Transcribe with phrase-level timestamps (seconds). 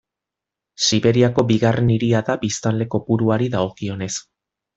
[0.85, 4.11] Siberiako bigarren hiria da biztanle kopuruari dagokionez.